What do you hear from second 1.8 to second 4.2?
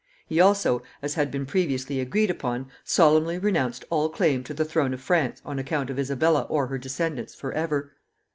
agreed upon, solemnly renounced all